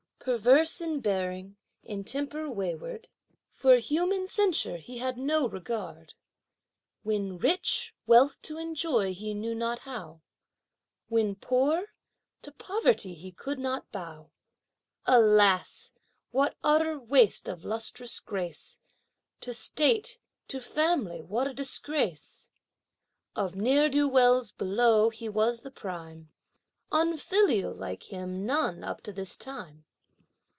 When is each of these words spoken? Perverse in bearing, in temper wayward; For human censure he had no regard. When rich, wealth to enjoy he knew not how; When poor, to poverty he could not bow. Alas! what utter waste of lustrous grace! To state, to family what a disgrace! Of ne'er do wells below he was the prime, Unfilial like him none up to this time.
Perverse 0.23 0.81
in 0.81 0.99
bearing, 0.99 1.57
in 1.81 2.03
temper 2.03 2.47
wayward; 2.47 3.07
For 3.49 3.77
human 3.77 4.27
censure 4.27 4.77
he 4.77 4.99
had 4.99 5.17
no 5.17 5.47
regard. 5.49 6.13
When 7.01 7.39
rich, 7.39 7.95
wealth 8.05 8.39
to 8.43 8.59
enjoy 8.59 9.15
he 9.15 9.33
knew 9.33 9.55
not 9.55 9.79
how; 9.79 10.21
When 11.07 11.33
poor, 11.33 11.87
to 12.43 12.51
poverty 12.51 13.15
he 13.15 13.31
could 13.31 13.57
not 13.57 13.91
bow. 13.91 14.29
Alas! 15.07 15.91
what 16.29 16.55
utter 16.63 16.99
waste 16.99 17.47
of 17.47 17.65
lustrous 17.65 18.19
grace! 18.19 18.79
To 19.39 19.55
state, 19.55 20.19
to 20.49 20.61
family 20.61 21.23
what 21.23 21.47
a 21.47 21.53
disgrace! 21.55 22.51
Of 23.35 23.55
ne'er 23.55 23.89
do 23.89 24.07
wells 24.07 24.51
below 24.51 25.09
he 25.09 25.27
was 25.29 25.63
the 25.63 25.71
prime, 25.71 26.31
Unfilial 26.91 27.73
like 27.73 28.13
him 28.13 28.45
none 28.45 28.83
up 28.83 29.01
to 29.05 29.11
this 29.11 29.35
time. 29.35 29.83